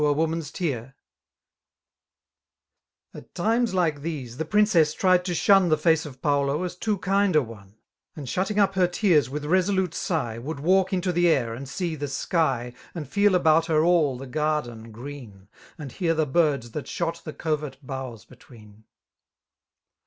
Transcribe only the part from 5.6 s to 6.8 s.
The face of Paulo as